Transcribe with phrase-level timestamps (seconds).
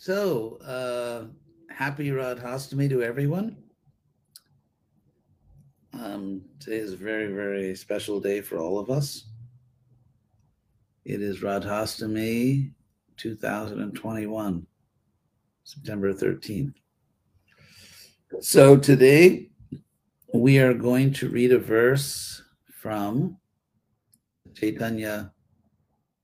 [0.00, 1.26] So, uh,
[1.70, 3.58] happy Radhastami to everyone.
[5.92, 9.26] Um, today is a very, very special day for all of us.
[11.04, 12.72] It is Radhastami
[13.18, 14.66] 2021,
[15.64, 16.72] September 13th.
[18.40, 19.50] So, today
[20.32, 22.40] we are going to read a verse
[22.72, 23.36] from
[24.54, 25.34] Chaitanya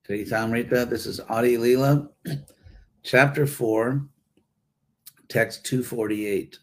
[0.09, 0.89] Charitamrita.
[0.89, 2.09] This is Adi Leela
[3.07, 4.05] chapter 4,
[5.29, 6.59] text 248.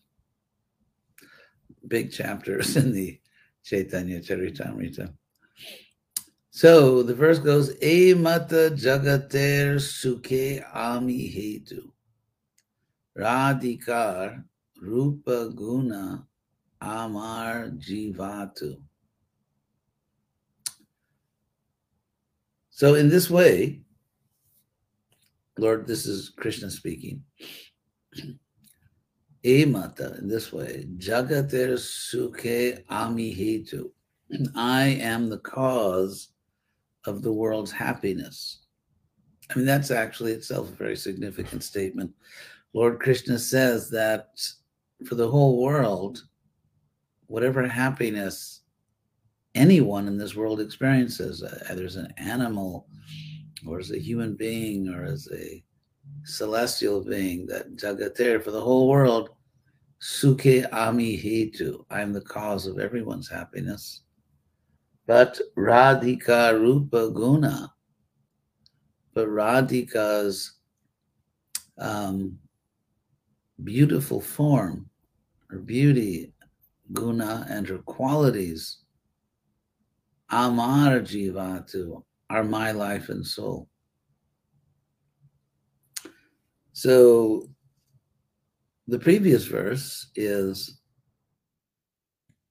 [1.88, 3.18] Big chapters in the
[3.64, 5.14] Chaitanya Charitamrita.
[6.52, 11.90] So the verse goes, E mata jagater suke ami hetu.
[13.18, 14.44] Radhikar
[14.82, 16.28] rupa guna
[16.82, 18.82] amar jivatu.
[22.70, 23.84] So in this way,
[25.58, 27.23] Lord, this is Krishna speaking.
[29.46, 33.90] E mata, in this way, Jagater Sukhe Ami Hetu.
[34.56, 36.30] I am the cause
[37.06, 38.64] of the world's happiness.
[39.52, 42.14] I mean, that's actually itself a very significant statement.
[42.73, 44.30] Lord Krishna says that
[45.06, 46.23] for the whole world,
[47.28, 48.62] whatever happiness
[49.56, 52.88] anyone in this world experiences, uh, either as an animal,
[53.66, 55.64] or as a human being or as a
[56.25, 59.30] celestial being, that Jagater for the whole world,
[60.00, 64.02] Suke Ami Hetu, I am the cause of everyone's happiness.
[65.08, 67.73] But Radhika Rupa Guna,
[69.14, 70.53] but Radhika's
[71.77, 72.38] um,
[73.64, 74.89] beautiful form,
[75.50, 76.33] her beauty,
[76.92, 78.80] guna, and her qualities,
[80.30, 83.70] Amar Jivatu, are my life and soul.
[86.71, 87.48] So
[88.88, 90.80] the previous verse is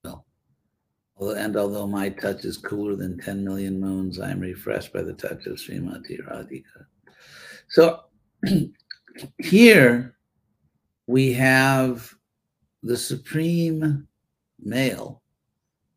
[0.04, 0.24] well,
[1.32, 5.14] and although my touch is cooler than 10 million moons, I am refreshed by the
[5.14, 6.86] touch of Srimati Radhika.
[7.68, 8.02] So
[9.38, 10.14] here
[11.08, 12.14] we have
[12.84, 14.06] the supreme
[14.60, 15.22] male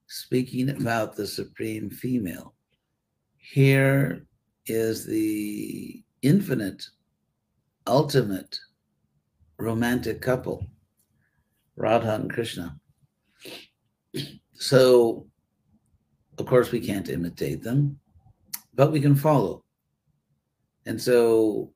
[0.07, 2.54] speaking about the supreme female.
[3.51, 4.25] Here
[4.65, 6.83] is the infinite,
[7.85, 8.57] ultimate
[9.57, 10.65] romantic couple,
[11.75, 12.75] Radha and Krishna.
[14.53, 15.27] So,
[16.37, 17.99] of course, we can't imitate them,
[18.73, 19.63] but we can follow.
[20.85, 21.71] And so,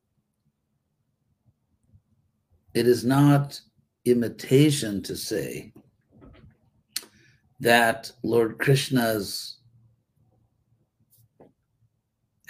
[2.74, 3.62] it is not
[4.06, 5.72] imitation to say
[7.59, 9.59] that Lord Krishna's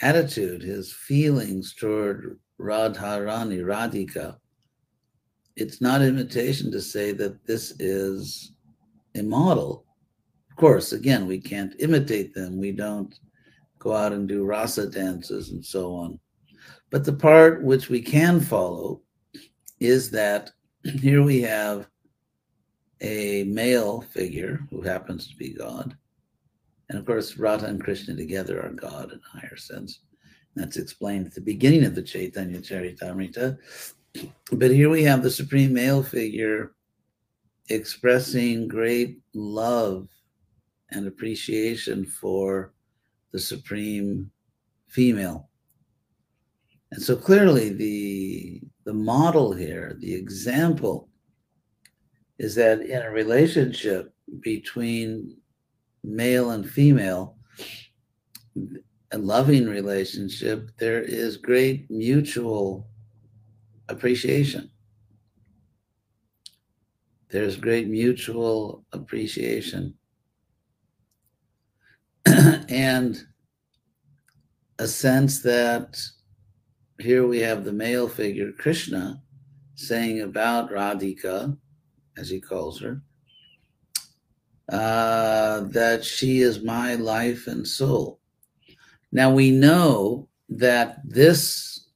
[0.02, 4.38] attitude, his feelings toward Radharani, Radhika,
[5.56, 8.54] it's not imitation to say that this is
[9.16, 9.86] a model.
[10.50, 12.58] Of course, again, we can't imitate them.
[12.58, 13.14] We don't
[13.78, 16.20] go out and do rasa dances and so on.
[16.90, 19.02] But the part which we can follow
[19.80, 20.52] is that
[20.84, 21.88] here we have
[23.02, 25.96] a male figure who happens to be God,
[26.90, 30.02] and of course, Radha and Krishna together are God in a higher sense.
[30.56, 33.58] That's explained at the beginning of the Chaitanya Charitamrita.
[34.52, 36.74] But here we have the supreme male figure
[37.70, 40.10] expressing great love
[40.92, 42.74] and appreciation for
[43.32, 44.32] the supreme
[44.88, 45.50] female.
[46.92, 51.10] And so clearly the the model here, the example
[52.40, 55.38] is that in a relationship between
[56.04, 57.36] male and female,
[59.12, 62.88] a loving relationship, there is great mutual
[63.88, 64.70] appreciation.
[67.30, 69.96] There's great mutual appreciation.
[72.26, 73.24] and
[74.80, 76.02] a sense that
[77.00, 79.22] here we have the male figure, Krishna,
[79.76, 81.58] saying about Radhika,
[82.18, 83.02] as he calls her,
[84.72, 88.20] uh, that she is my life and soul.
[89.12, 91.90] Now we know that this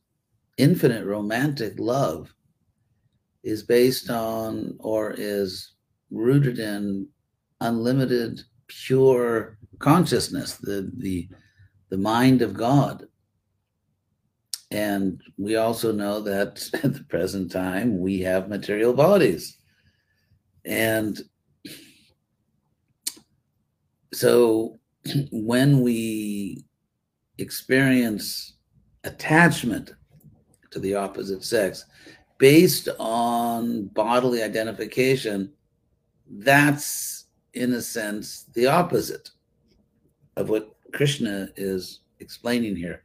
[0.58, 2.34] infinite romantic love
[3.44, 5.74] is based on or is
[6.12, 7.08] rooted in
[7.62, 11.28] unlimited pure consciousness, the the
[11.90, 13.06] the mind of God.
[14.72, 19.58] And we also know that at the present time we have material bodies.
[20.66, 21.22] And
[24.24, 24.80] so
[25.34, 26.64] when we
[27.40, 28.54] experience
[29.04, 29.92] attachment
[30.72, 31.84] to the opposite sex,
[32.38, 35.52] based on bodily identification,
[36.38, 39.30] that's in a sense the opposite
[40.38, 43.04] of what Krishna is explaining here.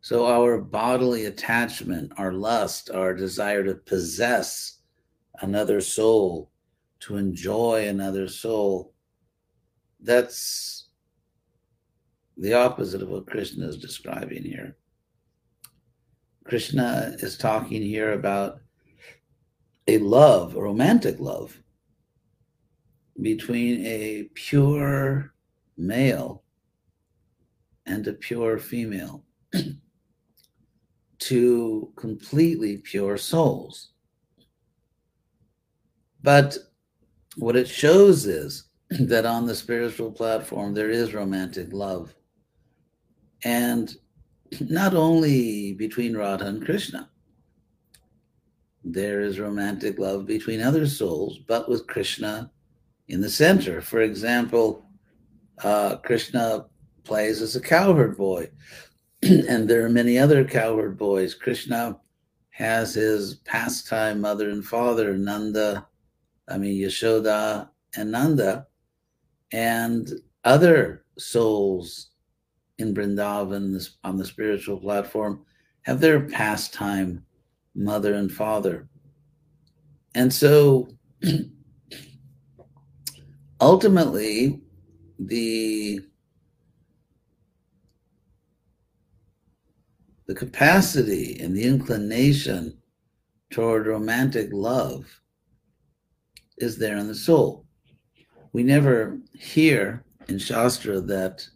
[0.00, 4.78] So, our bodily attachment, our lust, our desire to possess
[5.42, 6.50] another soul,
[7.00, 8.91] to enjoy another soul,
[10.02, 10.88] that's
[12.36, 14.76] the opposite of what Krishna is describing here.
[16.44, 18.60] Krishna is talking here about
[19.86, 21.56] a love, a romantic love,
[23.20, 25.32] between a pure
[25.76, 26.42] male
[27.86, 29.24] and a pure female,
[31.18, 33.90] two completely pure souls.
[36.22, 36.56] But
[37.36, 38.68] what it shows is
[39.00, 42.14] that on the spiritual platform, there is romantic love.
[43.44, 43.94] And
[44.60, 47.08] not only between Radha and Krishna,
[48.84, 52.50] there is romantic love between other souls, but with Krishna
[53.08, 53.80] in the center.
[53.80, 54.84] For example,
[55.62, 56.66] uh, Krishna
[57.04, 58.50] plays as a cowherd boy,
[59.22, 61.34] and there are many other cowherd boys.
[61.34, 61.98] Krishna
[62.50, 65.86] has his pastime mother and father, Nanda,
[66.48, 68.66] I mean, Yashoda and Nanda,
[69.52, 70.10] and
[70.44, 72.10] other souls
[72.78, 75.44] in Vrindavan this, on the spiritual platform
[75.82, 77.24] have their pastime
[77.74, 78.88] mother and father.
[80.14, 80.88] And so
[83.60, 84.60] ultimately,
[85.18, 86.00] the
[90.26, 92.78] the capacity and the inclination
[93.50, 95.20] toward romantic love
[96.58, 97.61] is there in the soul.
[98.52, 101.46] We never hear in Shastra that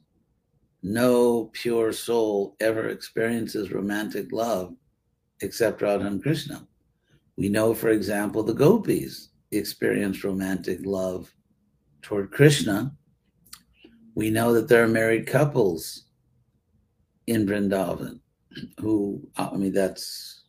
[0.83, 4.75] no pure soul ever experiences romantic love
[5.41, 6.67] except Radha and Krishna.
[7.37, 11.33] We know, for example, the gopis experience romantic love
[12.03, 12.95] toward Krishna.
[14.15, 16.05] We know that there are married couples
[17.27, 18.21] in Vrindavan
[18.81, 20.45] who, I mean, that's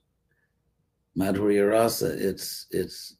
[1.17, 2.15] Madhurya Rasa.
[2.17, 3.17] It's it's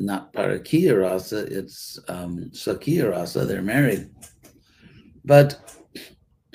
[0.00, 3.44] not Parakiya Rasa, it's um, Rasa.
[3.44, 4.10] They're married,
[5.24, 5.60] but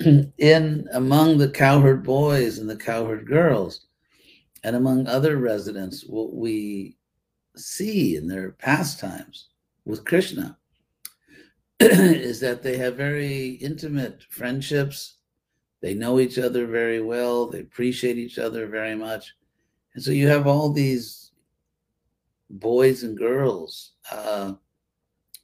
[0.38, 3.86] in among the cowherd boys and the cowherd girls,
[4.64, 6.96] and among other residents, what we
[7.56, 9.48] see in their pastimes
[9.84, 10.58] with Krishna
[11.80, 15.18] is that they have very intimate friendships.
[15.80, 17.46] They know each other very well.
[17.46, 19.34] They appreciate each other very much.
[19.94, 21.25] And so you have all these
[22.50, 24.54] boys and girls uh,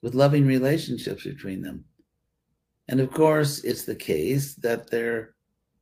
[0.03, 1.85] with loving relationships between them.
[2.89, 5.35] And of course, it's the case that there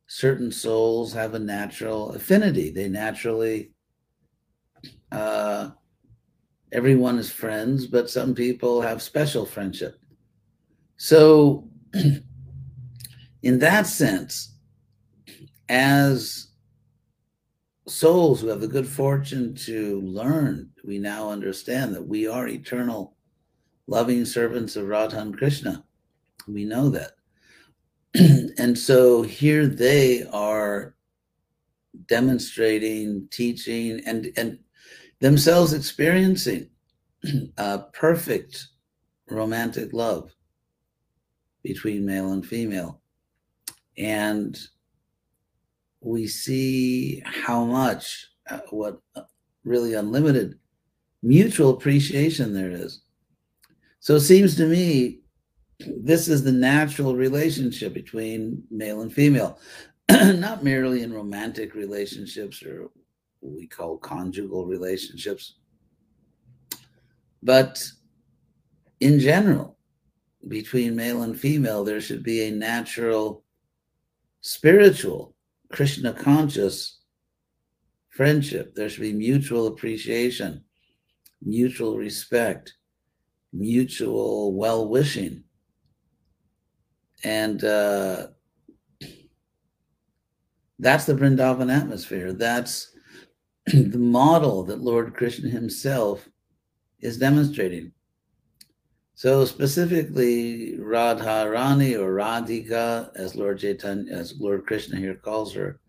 [0.07, 2.69] certain souls have a natural affinity.
[2.69, 3.71] They naturally,
[5.11, 5.69] uh,
[6.73, 9.97] everyone is friends, but some people have special friendship.
[10.97, 11.69] So,
[13.43, 14.57] in that sense,
[15.69, 16.49] as
[17.87, 23.15] souls who have the good fortune to learn, we now understand that we are eternal,
[23.87, 25.83] loving servants of Radhan Krishna.
[26.47, 27.11] We know that.
[28.57, 30.95] and so here they are
[32.07, 34.59] demonstrating, teaching, and, and
[35.19, 36.69] themselves experiencing
[37.57, 38.67] a perfect
[39.29, 40.33] romantic love
[41.63, 43.01] between male and female.
[43.97, 44.59] And
[46.01, 49.21] we see how much, uh, what uh,
[49.63, 50.57] really unlimited
[51.21, 53.01] mutual appreciation there is.
[53.99, 55.19] So it seems to me
[55.79, 59.59] this is the natural relationship between male and female,
[60.09, 62.89] not merely in romantic relationships or
[63.39, 65.55] what we call conjugal relationships,
[67.43, 67.83] but
[68.99, 69.77] in general,
[70.47, 73.43] between male and female, there should be a natural
[74.41, 75.35] spiritual,
[75.71, 76.99] Krishna conscious
[78.09, 78.75] friendship.
[78.75, 80.63] There should be mutual appreciation,
[81.41, 82.73] mutual respect,
[83.53, 85.43] mutual well wishing
[87.23, 88.27] and uh,
[90.79, 92.33] that's the Vrindavan atmosphere.
[92.33, 92.95] That's
[93.67, 96.27] the model that Lord Krishna himself
[96.99, 97.91] is demonstrating.
[99.13, 105.79] So specifically, Radha Rani or Radhika, as Lord Chaitanya, as Lord Krishna here calls her,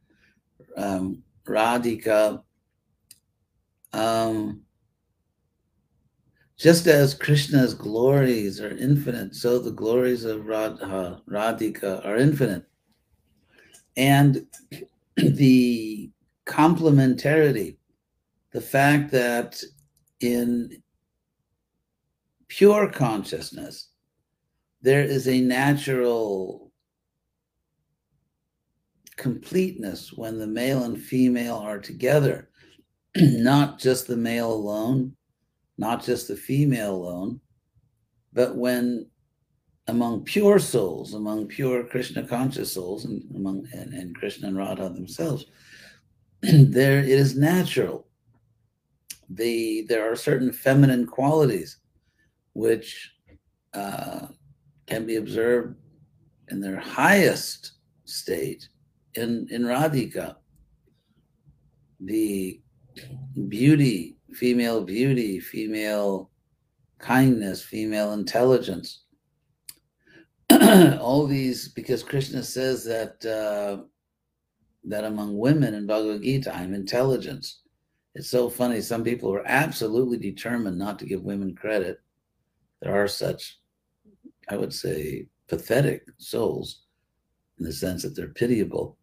[0.76, 2.42] um, Radhika,
[3.94, 4.60] um,
[6.62, 12.64] just as Krishna's glories are infinite, so the glories of Radha, Radhika are infinite.
[13.96, 14.46] And
[15.16, 16.10] the
[16.46, 17.76] complementarity
[18.52, 19.62] the fact that
[20.20, 20.82] in
[22.48, 23.88] pure consciousness,
[24.82, 26.70] there is a natural
[29.16, 32.50] completeness when the male and female are together,
[33.16, 35.16] not just the male alone,
[35.82, 37.40] not just the female alone,
[38.32, 39.06] but when
[39.88, 44.88] among pure souls, among pure Krishna conscious souls, and among and, and Krishna and Radha
[44.88, 45.46] themselves,
[46.42, 48.06] there it is natural.
[49.28, 51.78] The there are certain feminine qualities
[52.54, 53.10] which
[53.74, 54.28] uh,
[54.86, 55.74] can be observed
[56.48, 57.72] in their highest
[58.04, 58.68] state
[59.14, 60.36] in in Radhika.
[61.98, 62.60] The
[63.48, 66.30] beauty, female beauty, female
[66.98, 69.04] kindness, female intelligence.
[70.50, 73.84] All these, because Krishna says that uh,
[74.84, 77.62] that among women in Bhagavad Gita, I'm intelligence.
[78.14, 78.80] It's so funny.
[78.80, 81.98] Some people are absolutely determined not to give women credit.
[82.80, 83.58] There are such,
[84.48, 86.82] I would say, pathetic souls
[87.58, 88.98] in the sense that they're pitiable.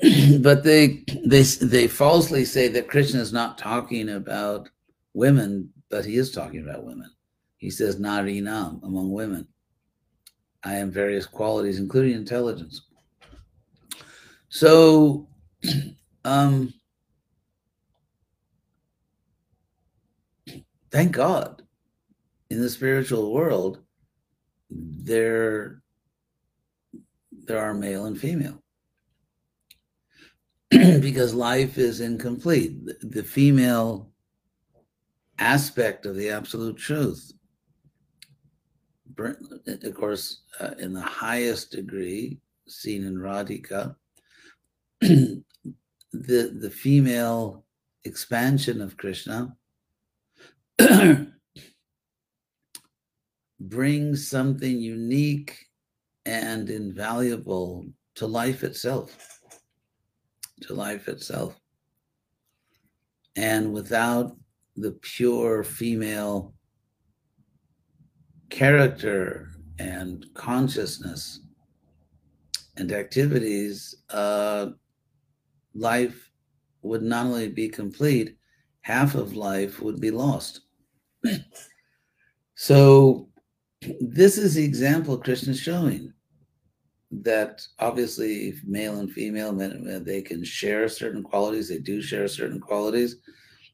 [0.40, 4.68] but they they they falsely say that Krishna is not talking about
[5.14, 7.10] women, but he is talking about women.
[7.56, 9.48] He says narinam among women.
[10.62, 12.82] I am various qualities, including intelligence.
[14.50, 15.28] So,
[16.24, 16.72] um,
[20.92, 21.62] thank God,
[22.50, 23.80] in the spiritual world,
[24.70, 25.82] there
[27.46, 28.62] there are male and female
[30.70, 32.84] because life is incomplete.
[32.84, 34.10] The, the female
[35.38, 37.32] aspect of the absolute truth,
[39.18, 43.96] of course, uh, in the highest degree, seen in Radhika,
[45.00, 45.42] the
[46.12, 47.64] the female
[48.04, 49.56] expansion of Krishna
[53.60, 55.66] brings something unique
[56.26, 59.37] and invaluable to life itself
[60.62, 61.58] to life itself.
[63.36, 64.36] And without
[64.76, 66.54] the pure female
[68.50, 71.40] character and consciousness
[72.76, 74.70] and activities, uh,
[75.74, 76.30] life
[76.82, 78.36] would not only be complete,
[78.80, 80.62] half of life would be lost.
[82.54, 83.28] so,
[84.00, 86.12] this is the example Krishna is showing
[87.10, 93.16] that obviously male and female they can share certain qualities they do share certain qualities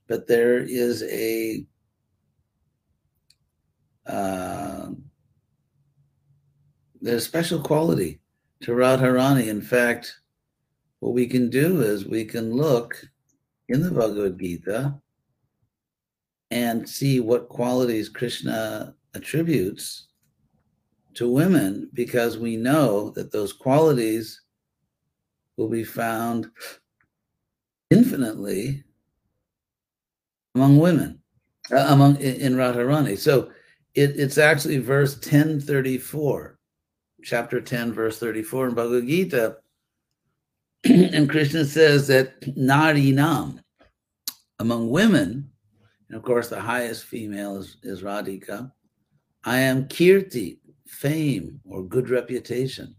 [0.06, 1.66] but there is a
[4.06, 4.90] uh,
[7.00, 8.20] there's a special quality
[8.62, 9.48] to Radharani.
[9.48, 10.20] In fact,
[11.00, 13.02] what we can do is we can look
[13.68, 14.94] in the Bhagavad Gita
[16.50, 20.08] and see what qualities Krishna attributes
[21.14, 24.40] to women because we know that those qualities
[25.56, 26.50] will be found
[27.90, 28.82] infinitely
[30.54, 31.20] among women,
[31.72, 33.18] uh, among in, in Radharani.
[33.18, 33.50] So
[33.94, 36.58] it, it's actually verse 1034,
[37.22, 39.56] chapter 10, verse 34 in Bhagavad Gita.
[40.84, 43.60] and Krishna says that Nari Nam,
[44.58, 45.50] among women,
[46.08, 48.70] and of course the highest female is, is Radhika,
[49.44, 52.94] I am Kirti, fame or good reputation.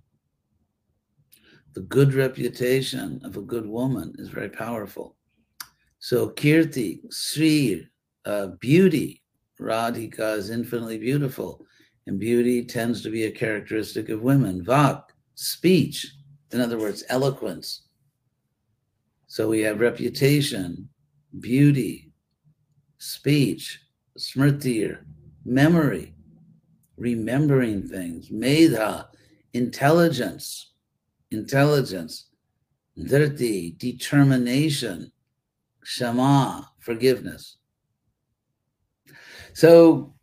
[1.74, 5.18] The good reputation of a good woman is very powerful.
[6.00, 7.88] So Kirti, Sri,
[8.26, 9.22] uh, beauty,
[9.60, 11.66] Radhika is infinitely beautiful,
[12.08, 14.64] and beauty tends to be a characteristic of women.
[14.64, 15.04] Vak,
[15.36, 16.08] speech,
[16.52, 17.88] in other words, eloquence.
[19.28, 20.88] So we have reputation,
[21.40, 22.14] beauty,
[23.00, 23.82] speech,
[24.18, 25.00] smrtir,
[25.44, 26.15] memory
[26.98, 29.08] remembering things, medha,
[29.54, 30.72] intelligence,
[31.32, 32.28] intelligence,
[32.98, 35.12] dhriti, determination,
[35.84, 37.58] shama, forgiveness.
[39.54, 40.16] So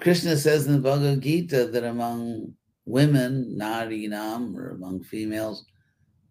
[0.00, 5.64] Krishna says in the Bhagavad Gita that among women, narinam, or among females,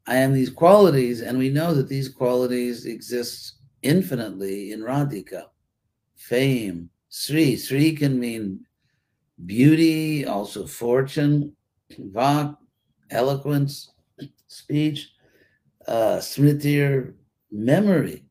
[0.07, 5.45] I am these qualities, and we know that these qualities exist infinitely in Radhika.
[6.17, 7.55] Fame, Sri.
[7.55, 8.65] Sri can mean
[9.45, 11.55] beauty, also fortune,
[11.99, 12.55] vak,
[13.09, 13.91] eloquence,
[14.47, 15.11] speech,
[15.87, 17.13] uh, smritir,
[17.51, 18.23] memory,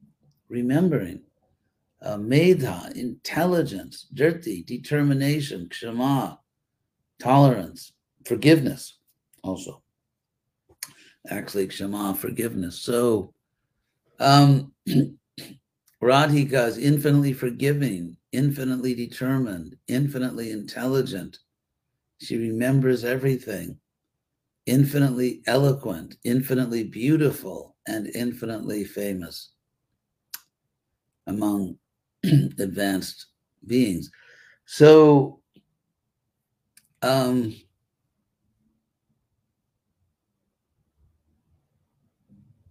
[0.49, 1.21] remembering,
[2.03, 6.39] uh, medha, intelligence, dhriti, determination, kshama,
[7.19, 7.93] tolerance,
[8.25, 8.99] forgiveness,
[9.43, 9.83] also.
[11.29, 12.79] Actually, kshama, forgiveness.
[12.79, 13.35] So,
[14.19, 14.73] um,
[16.03, 21.39] Radhika is infinitely forgiving, infinitely determined, infinitely intelligent.
[22.21, 23.79] She remembers everything,
[24.67, 29.51] infinitely eloquent, infinitely beautiful, and infinitely famous
[31.27, 31.77] among
[32.25, 33.27] advanced
[33.67, 34.11] beings.
[34.67, 35.41] So,
[37.03, 37.55] um,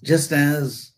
[0.03, 0.91] just as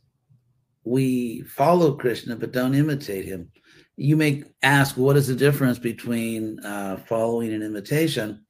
[0.84, 3.52] we follow Krishna but don't imitate him,
[3.98, 8.46] you may ask, what is the difference between uh, following and imitation?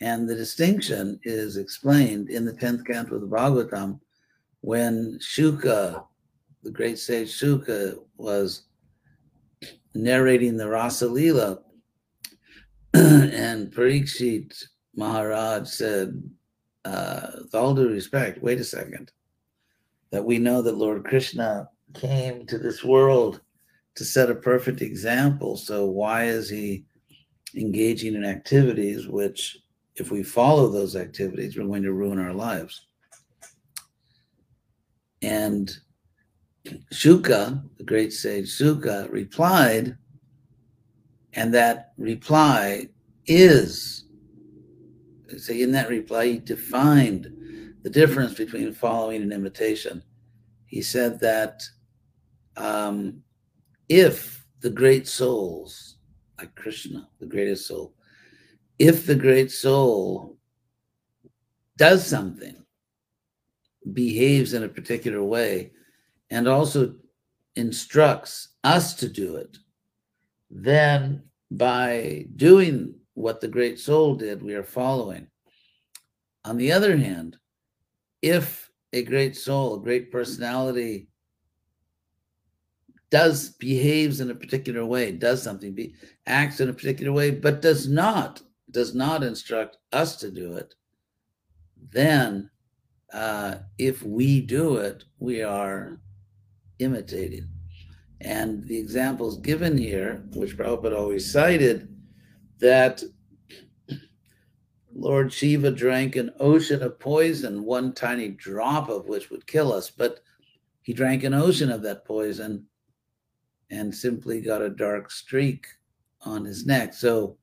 [0.00, 4.00] And the distinction is explained in the 10th canto of the Bhagavatam
[4.60, 6.04] when Shuka,
[6.62, 8.62] the great sage Shuka, was
[9.94, 11.58] narrating the Rasa Leela,
[12.94, 14.64] and Parikshit
[14.96, 16.22] Maharaj said,
[16.84, 19.10] uh, with all due respect, wait a second,
[20.10, 23.40] that we know that Lord Krishna came to this world
[23.96, 25.56] to set a perfect example.
[25.56, 26.84] So why is he
[27.56, 29.58] engaging in activities which,
[29.96, 32.86] if we follow those activities, we're going to ruin our lives?
[35.22, 35.74] And
[36.92, 39.96] Shuka, the great sage Shuka, replied,
[41.34, 42.88] and that reply
[43.26, 44.04] is,
[45.36, 47.30] say, in that reply, he defined
[47.82, 50.02] the difference between following and imitation.
[50.66, 51.62] He said that
[52.56, 53.23] um,
[53.94, 55.98] if the great souls,
[56.36, 57.94] like Krishna, the greatest soul,
[58.76, 60.36] if the great soul
[61.76, 62.56] does something,
[63.92, 65.70] behaves in a particular way,
[66.30, 66.96] and also
[67.54, 69.58] instructs us to do it,
[70.50, 71.22] then
[71.52, 75.28] by doing what the great soul did, we are following.
[76.44, 77.36] On the other hand,
[78.22, 81.06] if a great soul, a great personality
[83.14, 85.94] does behaves in a particular way, does something, be,
[86.26, 90.74] acts in a particular way, but does not does not instruct us to do it,
[91.92, 92.50] then
[93.12, 96.00] uh, if we do it, we are
[96.80, 97.48] imitating.
[98.20, 101.94] And the examples given here, which Prabhupada always cited,
[102.58, 103.00] that
[104.92, 109.88] Lord Shiva drank an ocean of poison, one tiny drop of which would kill us,
[109.88, 110.18] but
[110.82, 112.66] he drank an ocean of that poison
[113.74, 115.66] and simply got a dark streak
[116.22, 116.94] on his neck.
[116.94, 117.36] So,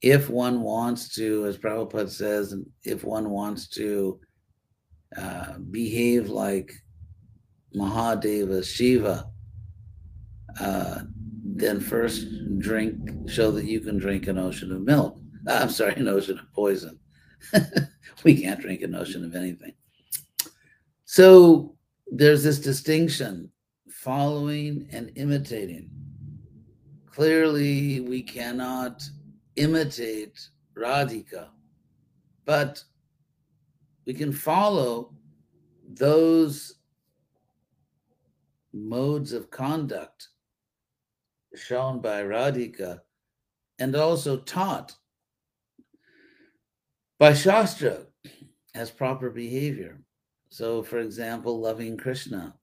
[0.00, 4.20] if one wants to, as Prabhupada says, if one wants to
[5.16, 6.72] uh, behave like
[7.74, 9.26] Mahadeva Shiva,
[10.60, 11.00] uh,
[11.44, 12.26] then first
[12.58, 15.18] drink, show that you can drink an ocean of milk.
[15.48, 16.98] I'm sorry, an ocean of poison.
[18.24, 19.72] we can't drink an ocean of anything.
[21.04, 21.74] So
[22.06, 23.50] there's this distinction
[23.98, 25.90] following and imitating.
[27.10, 29.02] Clearly, we cannot
[29.56, 30.38] imitate
[30.76, 31.48] Radhika,
[32.44, 32.80] but
[34.06, 35.16] we can follow
[35.84, 36.76] those
[38.72, 40.28] modes of conduct
[41.56, 43.00] shown by Radhika
[43.80, 44.94] and also taught
[47.18, 48.06] by Shastra
[48.76, 49.98] as proper behavior.
[50.50, 52.54] So, for example, loving Krishna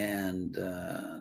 [0.00, 1.18] and uh,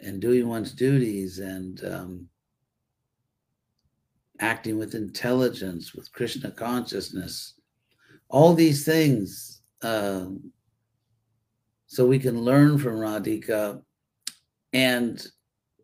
[0.00, 2.26] and doing one's duties and um,
[4.40, 7.54] acting with intelligence, with Krishna consciousness,
[8.28, 10.50] all these things um,
[11.86, 13.82] so we can learn from Radhika.
[14.72, 15.24] And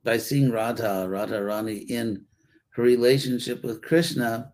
[0.04, 2.24] by seeing Radha, Radharani in
[2.70, 4.52] her relationship with Krishna,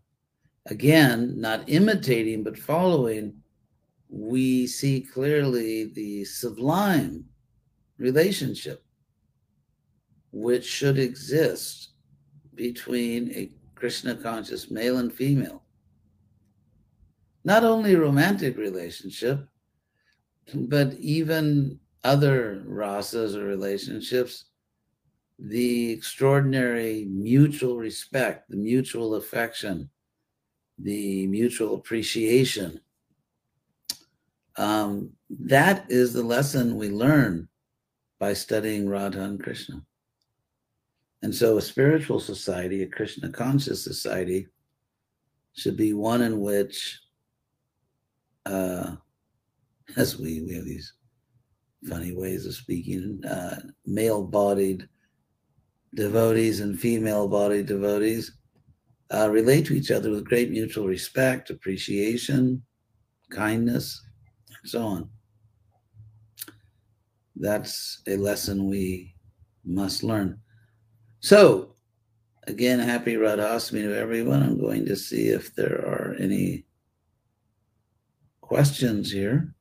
[0.66, 3.41] again, not imitating but following,
[4.12, 7.25] we see clearly the sublime
[7.96, 8.85] relationship
[10.33, 11.92] which should exist
[12.55, 15.62] between a Krishna conscious male and female.
[17.44, 19.48] Not only romantic relationship,
[20.55, 24.44] but even other rasas or relationships,
[25.38, 29.88] the extraordinary mutual respect, the mutual affection,
[30.79, 32.79] the mutual appreciation.
[34.56, 37.48] Um, that is the lesson we learn
[38.18, 39.82] by studying Radha and Krishna.
[41.22, 44.48] And so, a spiritual society, a Krishna conscious society,
[45.54, 47.00] should be one in which
[48.46, 48.96] uh,
[49.96, 50.94] as we we have these
[51.88, 53.24] funny ways of speaking.
[53.24, 54.88] Uh, male-bodied
[55.94, 58.32] devotees and female-bodied devotees
[59.12, 62.62] uh, relate to each other with great mutual respect, appreciation,
[63.30, 64.02] kindness,
[64.64, 65.09] so on.
[67.37, 69.14] that's a lesson we
[69.64, 70.38] must learn.
[71.20, 71.75] So,
[72.46, 74.42] again, happy Radhastami to everyone.
[74.42, 76.64] I'm going to see if there are any
[78.40, 79.55] questions here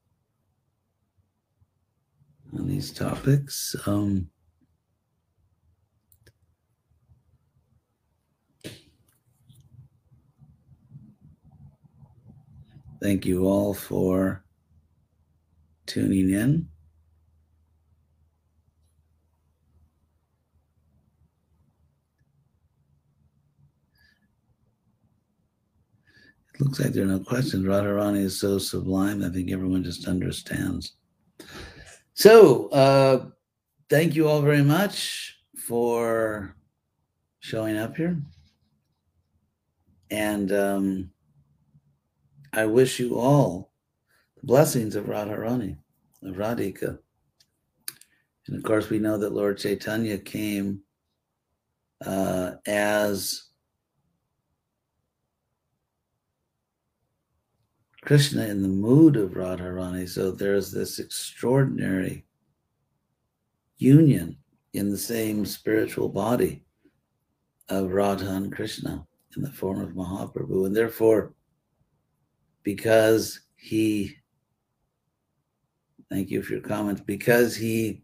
[2.58, 3.76] on these topics.
[3.86, 4.28] Um,
[13.02, 14.41] thank you all for
[15.92, 16.66] tuning in.
[26.54, 27.66] It looks like there are no questions.
[27.66, 29.22] Radharani is so sublime.
[29.22, 30.94] I think everyone just understands.
[32.14, 33.26] So, uh,
[33.90, 36.56] thank you all very much for
[37.40, 38.22] showing up here.
[40.10, 41.12] And um,
[42.54, 43.71] I wish you all
[44.44, 45.78] blessings of Radharani,
[46.24, 46.98] of Radhika.
[48.48, 50.82] And of course, we know that Lord Chaitanya came
[52.06, 53.44] uh, as
[58.02, 60.10] Krishna in the mood of Radharani.
[60.10, 62.26] So there's this extraordinary
[63.78, 64.38] union
[64.74, 66.64] in the same spiritual body
[67.70, 70.66] of Radha and Krishna in the form of Mahaprabhu.
[70.66, 71.34] And therefore,
[72.64, 74.18] because he,
[76.12, 78.04] thank you for your comments, because he,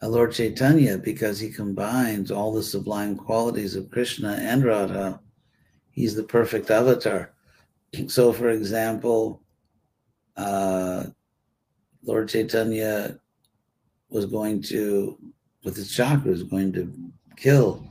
[0.00, 5.20] Lord Chaitanya, because he combines all the sublime qualities of Krishna and Radha,
[5.90, 7.34] he's the perfect avatar
[8.08, 9.42] so, for example,
[10.36, 11.04] uh,
[12.02, 13.18] Lord Chaitanya
[14.08, 15.18] was going to,
[15.64, 16.92] with his chakras, going to
[17.36, 17.86] kill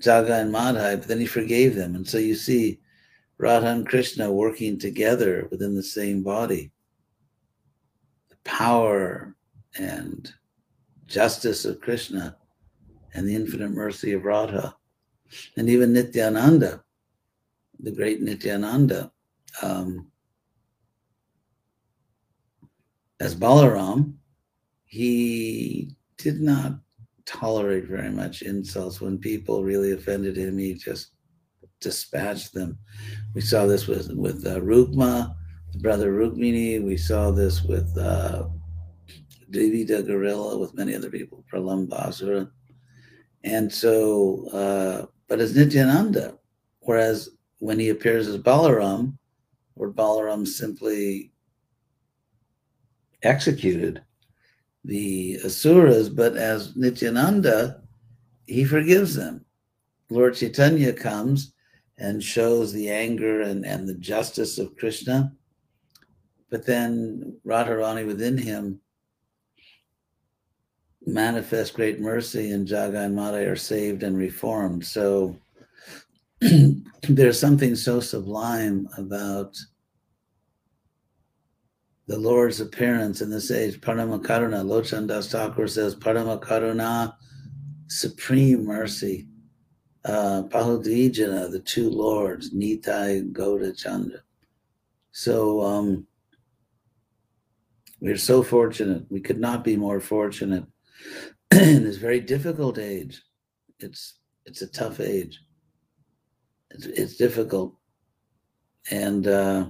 [0.00, 1.94] Jagai and Madhai, but then he forgave them.
[1.94, 2.80] And so you see
[3.38, 6.70] Radha and Krishna working together within the same body.
[8.58, 9.36] Power
[9.78, 10.34] and
[11.06, 12.36] justice of Krishna
[13.14, 14.74] and the infinite mercy of Radha.
[15.56, 16.82] And even Nityananda,
[17.78, 19.12] the great Nityananda,
[19.62, 20.10] um,
[23.20, 24.14] as Balaram,
[24.86, 26.80] he did not
[27.26, 29.00] tolerate very much insults.
[29.00, 31.10] When people really offended him, he just
[31.78, 32.76] dispatched them.
[33.34, 35.36] We saw this with with uh, Rukma,
[35.72, 36.82] the brother Rukmini.
[36.82, 38.44] We saw this with uh,
[39.50, 42.50] Dvivida the gorilla, with many other people, Pralambasura.
[43.44, 46.38] And so, uh, but as Nityananda,
[46.80, 49.16] whereas when he appears as Balaram,
[49.74, 51.32] where Balaram simply
[53.22, 54.02] executed
[54.84, 57.82] the Asuras, but as Nityananda,
[58.46, 59.44] he forgives them.
[60.10, 61.52] Lord Chaitanya comes
[61.98, 65.32] and shows the anger and, and the justice of Krishna,
[66.50, 68.80] but then Radharani within him
[71.06, 74.84] manifests great mercy, and Jagai and Madhai are saved and reformed.
[74.84, 75.36] So
[77.02, 79.56] there's something so sublime about
[82.06, 83.80] the Lord's appearance in this age.
[83.80, 87.14] Paramakaruna, Lochan Das Thakur says, Paramakaruna,
[87.88, 89.26] supreme mercy.
[90.04, 94.20] Uh, Pahudvijana, the two lords, Nitai, Gauda, Chandra.
[95.12, 96.06] So um,
[98.00, 99.04] we're so fortunate.
[99.10, 100.64] We could not be more fortunate
[101.50, 103.22] in this very difficult age.
[103.80, 105.40] It's it's a tough age
[106.70, 107.74] it's, it's difficult,
[108.90, 109.66] and uh,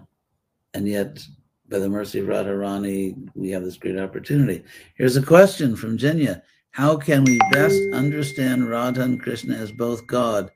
[0.75, 1.25] and yet
[1.69, 4.64] by the mercy of Radharani, we have this great opportunity.
[4.97, 6.43] Here's a question from Jenya.
[6.71, 10.51] How can we best understand Radha and Krishna as both God?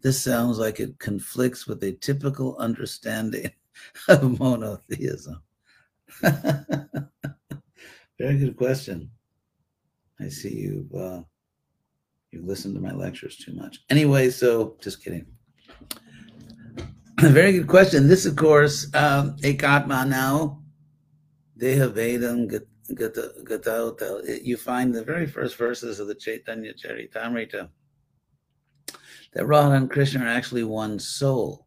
[0.00, 3.50] This sounds like it conflicts with a typical understanding
[4.08, 5.42] of monotheism.
[8.18, 9.10] Very good question.
[10.20, 11.22] I see you've uh,
[12.30, 13.78] you've listened to my lectures too much.
[13.90, 15.26] Anyway, so just kidding.
[17.20, 18.08] Very good question.
[18.08, 20.62] This, of course, um, Ekatma now,
[21.58, 22.48] Deha Bhedam
[22.94, 27.68] Gata You find the very first verses of the Chaitanya Charitamrita
[29.34, 31.66] that Radha and Krishna are actually one soul.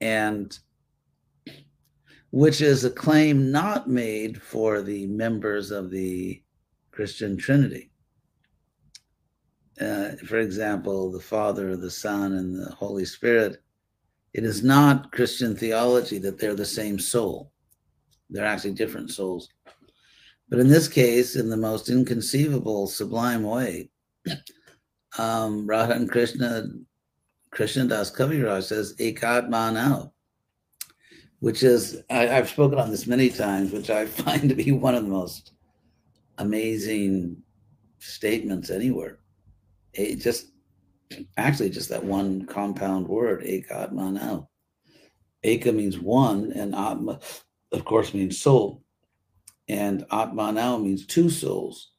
[0.00, 0.56] And
[2.30, 6.42] which is a claim not made for the members of the
[6.90, 7.90] Christian Trinity.
[9.80, 13.62] Uh, for example, the Father, the Son, and the Holy Spirit
[14.34, 17.50] it is not Christian theology that they're the same soul.
[18.30, 19.48] They're actually different souls.
[20.48, 23.90] But in this case, in the most inconceivable, sublime way,
[25.18, 26.66] um, Radha and Krishna,
[27.50, 30.12] Krishna Das Kaviraj says, Ekatma now.
[31.40, 34.94] Which is I, have spoken on this many times, which I find to be one
[34.94, 35.52] of the most
[36.38, 37.42] amazing
[37.98, 39.18] statements anywhere.
[39.92, 40.48] It just
[41.36, 44.46] actually just that one compound word, Eka Atmanao.
[45.44, 47.20] Eka means one, and Atma,
[47.72, 48.82] of course, means soul.
[49.68, 51.92] And Atmanao means two souls.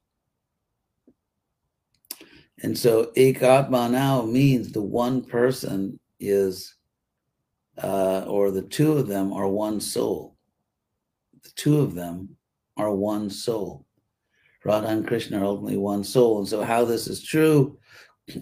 [2.62, 6.76] And so Ekatmanao means the one person is
[7.84, 10.36] uh, or the two of them are one soul.
[11.44, 12.36] The two of them
[12.78, 13.86] are one soul.
[14.66, 16.40] Radha and Krishna are ultimately one soul.
[16.40, 17.78] And so, how this is true,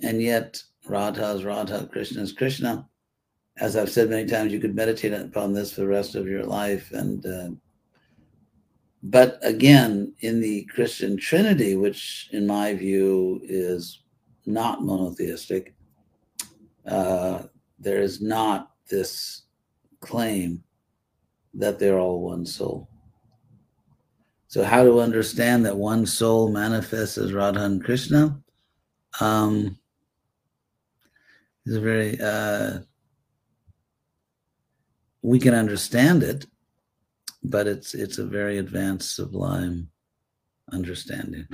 [0.03, 2.87] and yet Radha is Radha, Krishna is Krishna.
[3.59, 6.43] As I've said many times, you could meditate upon this for the rest of your
[6.43, 6.91] life.
[6.91, 7.49] And uh,
[9.03, 14.01] but again, in the Christian Trinity, which in my view is
[14.45, 15.75] not monotheistic,
[16.87, 17.43] uh,
[17.79, 19.43] there is not this
[19.99, 20.63] claim
[21.53, 22.89] that they're all one soul.
[24.47, 28.39] So, how to understand that one soul manifests as Radha and Krishna
[29.19, 29.77] um,
[31.65, 32.79] is a very, uh,
[35.21, 36.45] we can understand it,
[37.43, 39.89] but it's it's a very advanced, sublime
[40.71, 41.47] understanding.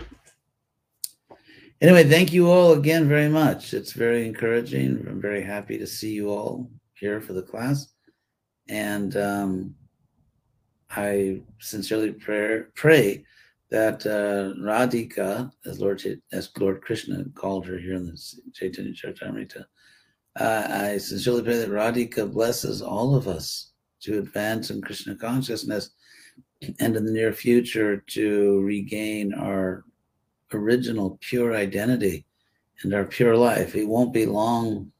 [1.82, 3.74] Anyway, thank you all again very much.
[3.74, 5.06] It's very encouraging.
[5.10, 6.70] I'm very happy to see you all
[7.04, 7.94] here for the class.
[8.70, 9.76] And um,
[10.90, 13.26] I sincerely pray, pray
[13.72, 18.18] that uh, Radhika, as Lord, as Lord Krishna called her here in the
[18.54, 19.66] Chaitanya Charitamrita,
[20.40, 25.90] uh, I sincerely pray that Radhika blesses all of us to advance in Krishna consciousness
[26.80, 29.84] and in the near future to regain our
[30.54, 32.26] original pure identity
[32.84, 33.76] and our pure life.
[33.76, 34.94] It won't be long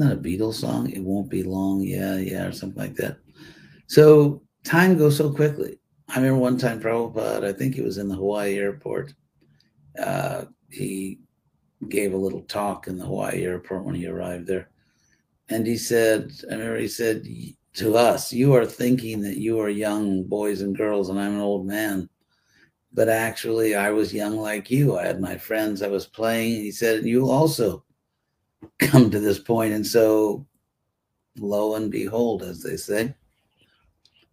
[0.00, 0.90] not a Beatles song.
[0.90, 1.82] It won't be long.
[1.82, 3.18] Yeah, yeah, or something like that.
[3.86, 5.78] So time goes so quickly.
[6.08, 9.14] I remember one time Prabhupada, I think it was in the Hawaii airport.
[9.96, 11.20] Uh, he
[11.88, 14.70] gave a little talk in the Hawaii airport when he arrived there.
[15.48, 17.24] And he said, I remember he said
[17.74, 21.40] to us, You are thinking that you are young boys and girls, and I'm an
[21.40, 22.08] old man.
[22.92, 24.98] But actually, I was young like you.
[24.98, 26.54] I had my friends, I was playing.
[26.62, 27.84] He said, You also
[28.78, 29.72] come to this point.
[29.72, 30.46] And so,
[31.38, 33.14] lo and behold, as they say.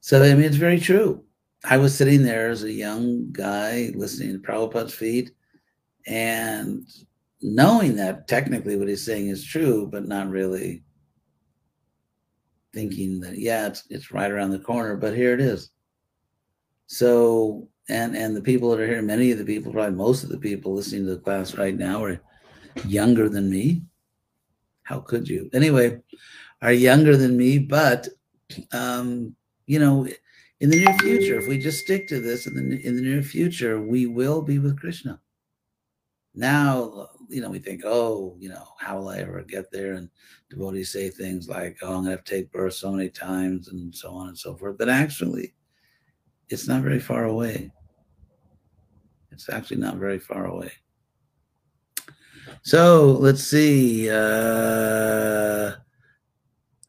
[0.01, 1.23] So, I mean, it's very true.
[1.63, 5.31] I was sitting there as a young guy listening to Prabhupada's feet
[6.05, 6.87] and
[7.41, 10.83] knowing that technically what he's saying is true, but not really
[12.73, 15.71] thinking that, yeah, it's, it's right around the corner, but here it is.
[16.85, 20.29] So, and, and the people that are here, many of the people, probably most of
[20.29, 22.21] the people listening to the class right now are
[22.85, 23.81] younger than me
[24.87, 25.49] how could you?
[25.51, 25.99] Anyway,
[26.61, 28.07] are younger than me, but
[28.71, 30.07] um, you know,
[30.61, 33.21] in the near future, if we just stick to this, in the in the near
[33.21, 35.19] future, we will be with Krishna.
[36.33, 39.93] Now, you know, we think, oh, you know, how will I ever get there?
[39.93, 40.09] And
[40.49, 43.93] devotees say things like, oh, I'm gonna have to take birth so many times, and
[43.93, 44.77] so on and so forth.
[44.77, 45.53] But actually,
[46.47, 47.71] it's not very far away.
[49.31, 50.71] It's actually not very far away.
[52.67, 54.09] So let's see.
[54.09, 55.71] Uh,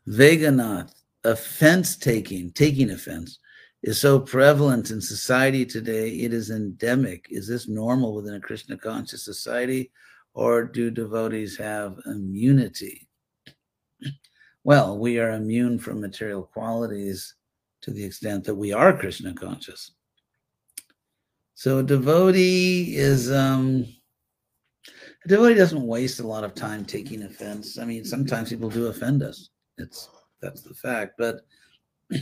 [0.08, 3.38] Veganath, offense taking, taking offense,
[3.84, 6.08] is so prevalent in society today.
[6.08, 7.26] It is endemic.
[7.30, 9.92] Is this normal within a Krishna conscious society,
[10.34, 13.06] or do devotees have immunity?
[14.64, 17.36] Well, we are immune from material qualities
[17.82, 19.92] to the extent that we are Krishna conscious.
[21.54, 23.86] So a devotee is um,
[25.26, 27.78] devotee doesn't waste a lot of time taking offense.
[27.78, 29.50] I mean, sometimes people do offend us.
[29.76, 30.08] It's
[30.40, 31.14] that's the fact.
[31.18, 31.40] But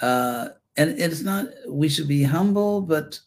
[0.00, 1.46] uh, and it's not.
[1.68, 3.18] We should be humble, but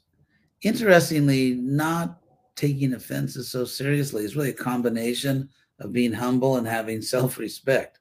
[0.62, 2.20] interestingly, not
[2.56, 5.48] taking offenses so seriously is really a combination
[5.80, 8.00] of being humble and having self-respect.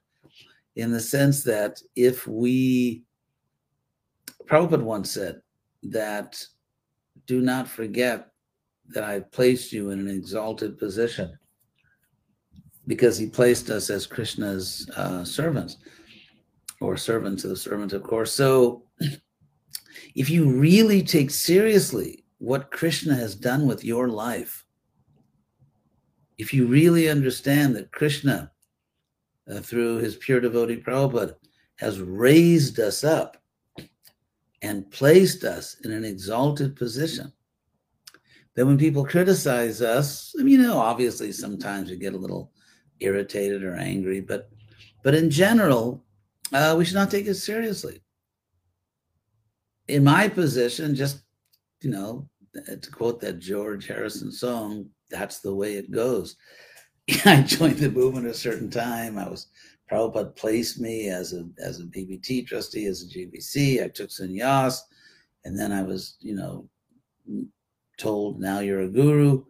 [0.75, 3.03] In the sense that if we,
[4.45, 5.41] Prabhupada once said
[5.83, 6.43] that
[7.25, 8.31] do not forget
[8.89, 11.37] that I placed you in an exalted position
[12.87, 15.77] because he placed us as Krishna's uh, servants
[16.79, 18.31] or servants of the servant, of course.
[18.31, 18.83] So
[20.15, 24.65] if you really take seriously what Krishna has done with your life,
[26.37, 28.51] if you really understand that Krishna,
[29.51, 31.33] uh, through his pure devotee Prabhupada,
[31.77, 33.37] has raised us up
[34.61, 37.31] and placed us in an exalted position,
[38.57, 42.51] that when people criticize us, I mean, you know, obviously sometimes we get a little
[42.99, 44.49] irritated or angry, but
[45.03, 46.03] but in general,
[46.51, 48.01] uh, we should not take it seriously.
[49.87, 51.21] In my position, just,
[51.81, 52.27] you know,
[52.65, 56.35] to quote that George Harrison song, that's the way it goes.
[57.25, 59.19] I joined the movement at a certain time.
[59.19, 59.47] I was
[59.89, 63.83] Prabhupada placed me as a as a BBT trustee, as a GBC.
[63.83, 64.79] I took sannyas,
[65.45, 66.67] and then I was, you know,
[67.97, 69.43] told now you're a guru.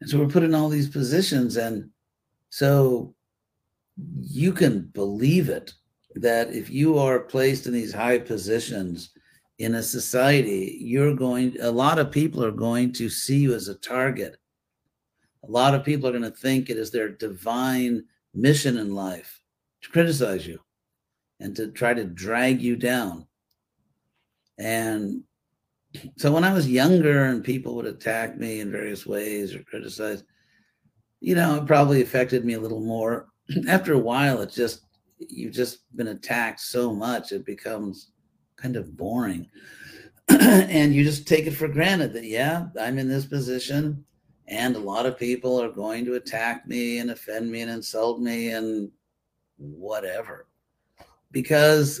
[0.00, 1.90] And so we're put in all these positions, and
[2.48, 3.14] so
[4.20, 5.72] you can believe it
[6.14, 9.10] that if you are placed in these high positions
[9.58, 13.68] in a society, you're going, a lot of people are going to see you as
[13.68, 14.36] a target.
[15.46, 19.40] A lot of people are going to think it is their divine mission in life
[19.82, 20.58] to criticize you
[21.40, 23.26] and to try to drag you down.
[24.58, 25.22] And
[26.16, 30.24] so when I was younger and people would attack me in various ways or criticize,
[31.20, 33.28] you know, it probably affected me a little more.
[33.68, 34.82] After a while, it just,
[35.18, 38.12] you've just been attacked so much, it becomes
[38.56, 39.48] kind of boring.
[40.28, 44.04] and you just take it for granted that, yeah, I'm in this position
[44.50, 48.20] and a lot of people are going to attack me and offend me and insult
[48.20, 48.90] me and
[49.58, 50.48] whatever.
[51.30, 52.00] Because,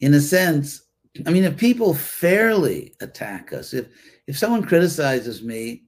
[0.00, 0.82] in a sense,
[1.26, 3.88] I mean, if people fairly attack us, if
[4.26, 5.84] if someone criticizes me,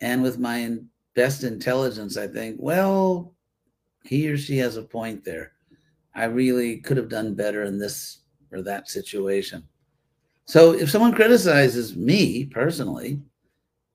[0.00, 0.76] and with my
[1.14, 3.34] best intelligence, I think, well,
[4.04, 5.52] he or she has a point there.
[6.14, 8.20] I really could have done better in this
[8.52, 9.64] or that situation.
[10.46, 13.20] So if someone criticizes me personally,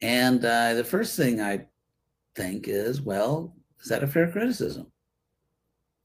[0.01, 1.65] and uh, the first thing I
[2.35, 4.87] think is, well, is that a fair criticism?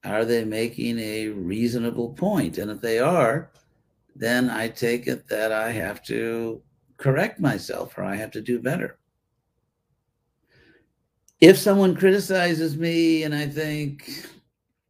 [0.03, 2.57] Are they making a reasonable point?
[2.59, 3.51] And if they are,
[4.15, 6.61] then I take it that I have to
[6.97, 8.97] correct myself or I have to do better.
[11.41, 14.09] If someone criticizes me and I think,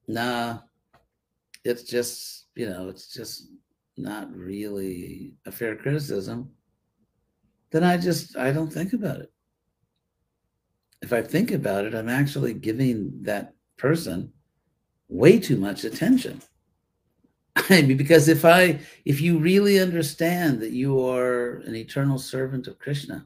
[0.08, 0.60] nah,
[1.64, 3.50] it's just, you know, it's just
[3.98, 6.52] not really a fair criticism,
[7.72, 9.32] then I just, I don't think about it.
[11.02, 14.32] If I think about it, I'm actually giving that person
[15.10, 16.42] way too much attention.
[17.70, 23.26] Because if I, if you really understand that you are an eternal servant of Krishna,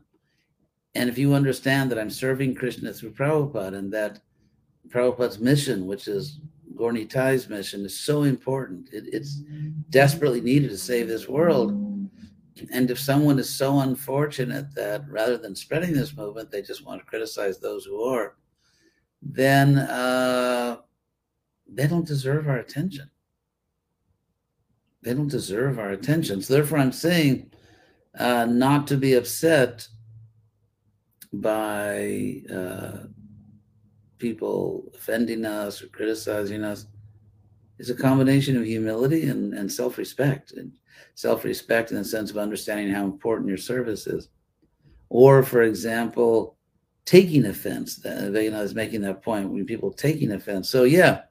[0.96, 4.22] and if you understand that I'm serving Krishna through Prabhupada and that
[4.90, 6.40] Prabhupada's mission, which is
[6.76, 9.42] Gaura Nitai's mission, is so important, it, it's
[9.90, 11.72] desperately needed to save this world.
[12.72, 17.02] And if someone is so unfortunate that rather than spreading this movement, they just want
[17.02, 18.36] to criticize those who are,
[19.22, 20.78] then uh,
[21.68, 23.10] they don't deserve our attention
[25.02, 26.42] they don't deserve our attention.
[26.42, 27.52] So therefore, I'm saying
[28.18, 29.88] uh, not to be upset
[31.32, 33.06] by uh,
[34.18, 36.86] people offending us or criticizing us.
[37.78, 40.70] Is a combination of humility and, and self-respect and
[41.16, 44.28] self-respect in the sense of understanding how important your service is.
[45.08, 46.58] Or for example
[47.06, 50.70] taking offense uh, you know, I was making that point when people taking offense.
[50.70, 51.22] So yeah.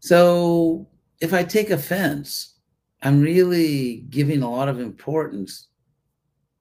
[0.00, 0.88] So
[1.20, 2.57] if i take offense
[3.02, 5.68] I'm really giving a lot of importance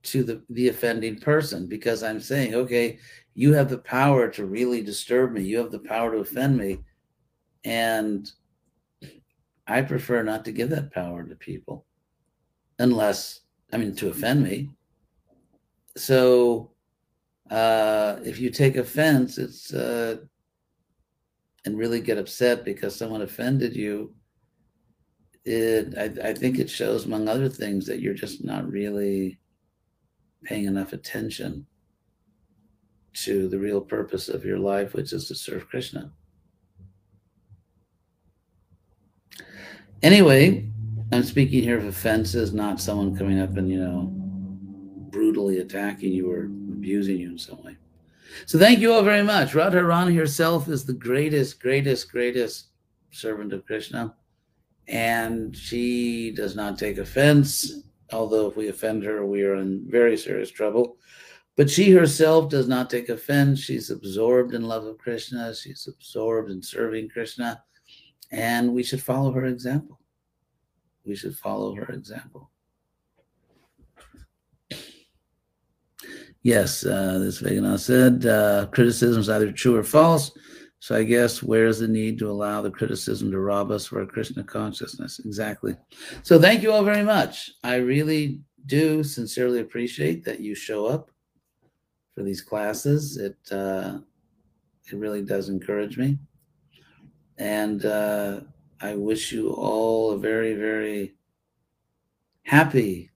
[0.04, 3.00] to the, the offending person because I'm saying, okay,
[3.34, 5.43] you have the power to really disturb me.
[5.43, 6.80] You have the power to offend me.
[7.63, 8.30] And
[9.65, 11.86] I prefer not to give that power to people
[12.80, 13.41] unless,
[13.73, 14.69] I mean, to offend me.
[15.97, 16.71] So
[17.50, 20.17] uh, if you take offense, it's, uh,
[21.65, 24.13] and really get upset because someone offended you,
[25.47, 29.39] it I, I think it shows among other things that you're just not really
[30.43, 31.65] paying enough attention
[33.13, 36.12] to the real purpose of your life which is to serve krishna.
[40.04, 40.69] Anyway
[41.12, 44.12] i'm speaking here of offenses not someone coming up and you know
[45.10, 47.75] brutally attacking you or abusing you in some way.
[48.45, 49.54] So thank you all very much.
[49.54, 52.67] Radharani herself is the greatest greatest greatest
[53.12, 54.13] servant of krishna
[54.88, 57.83] and she does not take offense,
[58.13, 60.98] although if we offend her, we are in very serious trouble.
[61.58, 63.60] But she herself does not take offense.
[63.60, 65.56] She's absorbed in love of Krishna.
[65.56, 67.63] She's absorbed in serving Krishna.
[68.31, 70.00] And we should follow her example.
[71.04, 72.52] We should follow her example.
[76.44, 80.31] Yes, uh, this Vegana said uh, criticism is either true or false.
[80.80, 84.06] So I guess where's the need to allow the criticism to rob us of our
[84.06, 85.19] Krishna consciousness?
[85.25, 85.75] Exactly.
[86.23, 87.50] So thank you all very much.
[87.63, 91.10] I really do sincerely appreciate that you show up
[92.13, 93.17] for these classes.
[93.17, 94.00] It uh,
[94.92, 96.17] it really does encourage me,
[97.38, 98.42] and uh,
[98.80, 101.15] I wish you all a very, very
[102.44, 103.12] happy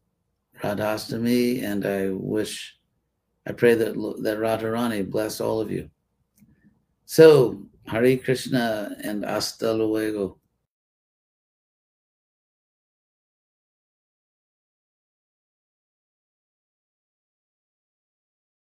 [0.62, 2.78] Radhastami, and I wish,
[3.48, 5.90] I pray that, that Radharani bless all of you.
[7.12, 10.38] So, Hare Krishna and hasta luego.